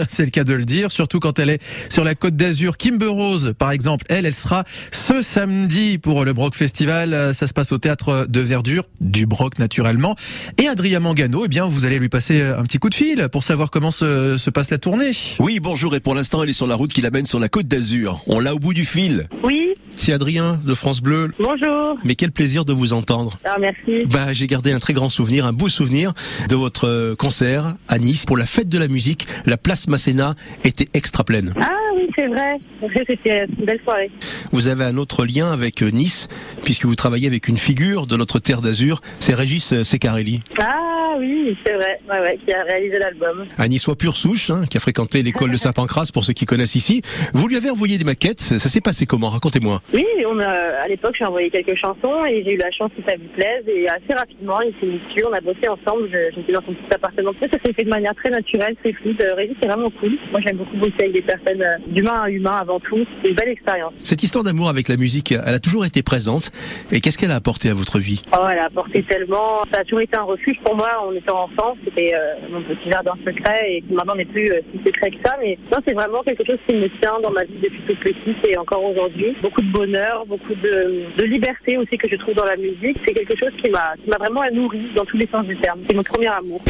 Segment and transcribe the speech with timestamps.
[0.08, 2.76] c'est le cas de le dire, surtout quand elle est sur la côte d'Azur.
[2.76, 7.34] Kimber Rose, par exemple, elle, elle sera ce samedi pour le Broc Festival.
[7.34, 10.16] Ça se passe au théâtre de Verdure, du Broc naturellement.
[10.58, 13.42] Et Adrien Mangano, eh bien, vous allez lui passer un petit coup de fil pour
[13.42, 15.10] savoir comment se, se passe la tournée.
[15.38, 17.66] Oui, bonjour, et pour l'instant, elle est sur la route qui l'amène sur la côte
[17.66, 18.22] d'Azur.
[18.26, 19.28] On l'a au bout du fil.
[19.42, 21.32] Oui, C'est Adrien de France Bleu.
[21.38, 21.96] bonjour.
[22.04, 23.38] Mais quel plaisir de vous entendre.
[23.44, 24.06] Ah, merci.
[24.06, 26.12] Bah, j'ai gardé un très grand souvenir, un beau souvenir
[26.48, 29.26] de votre euh, concert à Nice pour la fête de la musique.
[29.46, 30.34] La place Masséna
[30.64, 31.54] était extra pleine.
[31.60, 32.58] Ah oui, c'est vrai.
[33.06, 34.10] C'était une belle soirée.
[34.52, 36.28] Vous avez un autre lien avec euh, Nice
[36.62, 40.42] puisque vous travaillez avec une figure de notre terre d'Azur, c'est Régis euh, Secarelli.
[40.60, 41.98] Ah oui, c'est vrai.
[42.08, 43.46] Ouais, ouais, qui a réalisé l'album.
[43.58, 46.74] Un niçois pure souche, hein, qui a fréquenté l'école de Saint-Pancras pour ceux qui connaissent
[46.74, 47.02] ici.
[47.32, 49.28] Vous lui avez envoyé des maquettes, ça s'est passé comment?
[49.28, 49.80] Racontez-moi.
[49.92, 53.02] Oui, on a, à l'époque, j'ai envoyé quelques chansons et j'ai eu la chance que
[53.08, 53.64] ça lui plaise.
[53.66, 55.24] Et assez rapidement, il s'est mis dessus.
[55.28, 56.08] On a bossé ensemble.
[56.34, 57.32] J'étais dans son petit appartement.
[57.40, 59.20] Ça s'est fait de manière très naturelle, très fluide.
[59.22, 60.16] Euh, Régis, c'est vraiment cool.
[60.30, 63.04] Moi, j'aime beaucoup bosser avec des personnes euh, d'humain à humain avant tout.
[63.22, 63.92] C'est une belle expérience.
[64.02, 66.50] Cette histoire d'amour avec la musique, elle a toujours été présente.
[66.90, 68.22] Et qu'est-ce qu'elle a apporté à votre vie?
[68.32, 69.64] Oh, elle a apporté tellement.
[69.72, 71.76] Ça a toujours été un refuge pour moi en étant enfant.
[71.84, 75.16] C'était euh, mon petit jardin secret et qui maintenant n'est plus euh, si secret que
[75.24, 75.36] ça.
[75.40, 78.46] Mais non, c'est vraiment quelque chose qui me tient dans ma vie depuis toute petite
[78.48, 79.36] et encore aujourd'hui.
[79.42, 82.98] Beaucoup de bonheur, beaucoup de, de liberté aussi que je trouve dans la musique.
[83.06, 85.80] C'est quelque chose qui m'a qui m'a vraiment nourri dans tous les sens du terme.
[85.88, 86.60] C'est mon premier amour.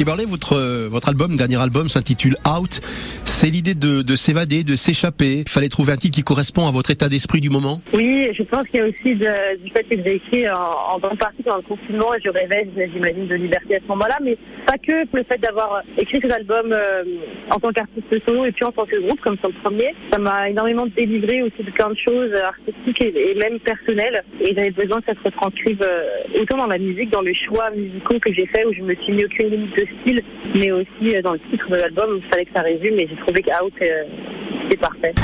[0.00, 2.80] Kimberley, votre, euh, votre album, dernier album, s'intitule Out.
[3.26, 5.40] C'est l'idée de, de s'évader, de s'échapper.
[5.40, 7.82] Il fallait trouver un titre qui correspond à votre état d'esprit du moment.
[7.92, 11.42] Oui, je pense qu'il y a aussi du fait que j'ai écrit en, grande partie
[11.42, 15.04] pendant le confinement et je rêvais, j'imagine, de liberté à ce moment-là, mais pas que
[15.12, 17.04] le fait d'avoir écrit cet album euh,
[17.50, 20.48] en tant qu'artiste solo et puis en tant que groupe, comme son premier, ça m'a
[20.48, 24.22] énormément délivré aussi de plein de choses euh, artistiques et, même personnelles.
[24.40, 27.70] Et j'avais besoin que ça se retranscrive euh, autant dans la musique, dans les choix
[27.70, 30.22] musicaux que j'ai fait, où je me suis mis aucune limite de style,
[30.54, 33.16] mais aussi euh, dans le titre de l'album, il fallait que ça résume et j'ai
[33.16, 34.04] trouvé qu'Out, euh,
[34.62, 35.14] c'était parfait.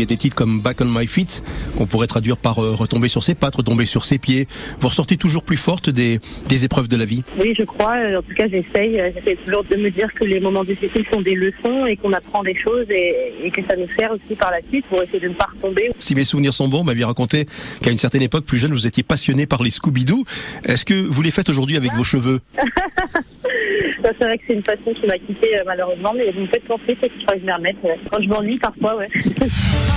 [0.00, 1.42] Puis il y a des titres comme Back on My Feet,
[1.76, 4.46] qu'on pourrait traduire par euh, retomber sur ses pattes, retomber sur ses pieds.
[4.80, 7.22] Vous ressortez toujours plus forte des, des épreuves de la vie.
[7.38, 7.96] Oui, je crois.
[7.98, 8.98] Euh, En tout cas, j'essaye.
[8.98, 12.14] Euh, J'essaie toujours de me dire que les moments difficiles sont des leçons et qu'on
[12.14, 15.20] apprend des choses et, et que ça nous sert aussi par la suite pour essayer
[15.20, 15.90] de ne pas retomber.
[15.98, 17.44] Si mes souvenirs sont bons, vous m'aviez raconté
[17.82, 20.24] qu'à une certaine époque, plus jeune, vous étiez passionné par les Scooby-Doo.
[20.64, 22.40] Est-ce que vous les faites aujourd'hui avec vos cheveux?
[24.02, 26.94] C'est vrai que c'est une passion qui m'a quitté malheureusement, mais vous me faites penser
[26.94, 27.76] peut-être qu'il faudrait que je remette.
[27.82, 27.98] ouais.
[28.10, 29.08] Quand je m'ennuie, parfois, ouais.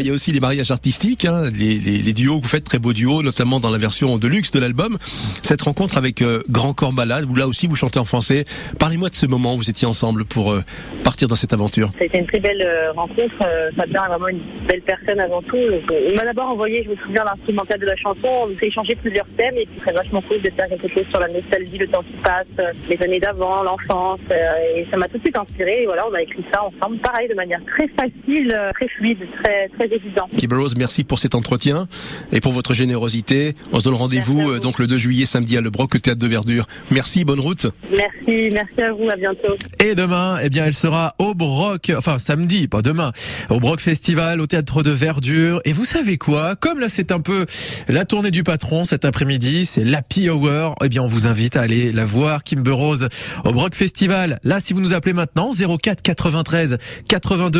[0.00, 2.92] Il y a aussi les mariages artistiques, hein, les, duos que vous faites, très beaux
[2.92, 4.98] duos, notamment dans la version de luxe de l'album.
[5.42, 8.44] Cette rencontre avec euh, Grand Corps Malade, où là aussi vous chantez en français.
[8.78, 10.62] Parlez-moi de ce moment où vous étiez ensemble pour euh,
[11.04, 11.88] partir dans cette aventure.
[11.98, 13.34] Ça a été une très belle euh, rencontre.
[13.76, 15.56] Fabien est vraiment une belle personne avant tout.
[15.56, 18.18] Il m'a d'abord envoyé, je me souviens, l'instrumental de la chanson.
[18.24, 21.28] On s'est échangé plusieurs thèmes et c'est vachement cool de faire quelque chose sur la
[21.28, 22.46] nostalgie, le temps qui passe,
[22.88, 24.20] les années d'avant, l'enfance.
[24.30, 25.82] et ça m'a tout de suite inspiré.
[25.82, 26.98] Et voilà, on a écrit ça ensemble.
[26.98, 30.28] Pareil, de manière très facile, très fluide, très, très évident.
[30.38, 31.88] Kimber Rose, merci pour cet entretien
[32.32, 33.54] et pour votre générosité.
[33.72, 36.20] On se donne rendez-vous euh, donc le 2 juillet samedi à Le Broc, au Théâtre
[36.20, 36.66] de Verdure.
[36.90, 37.66] Merci, bonne route.
[37.90, 39.08] Merci, merci à vous.
[39.08, 39.54] À bientôt.
[39.82, 43.12] Et demain, eh bien, elle sera au Broc, enfin samedi, pas demain,
[43.50, 45.60] au Broc Festival, au Théâtre de Verdure.
[45.64, 46.56] Et vous savez quoi?
[46.56, 47.46] Comme là, c'est un peu
[47.88, 50.74] la tournée du patron cet après-midi, c'est l'Happy Hour.
[50.84, 53.08] Eh bien, on vous invite à aller la voir, Kimber Rose,
[53.44, 54.40] au Broc Festival.
[54.42, 57.56] Là, si vous nous appelez maintenant, 04 93 82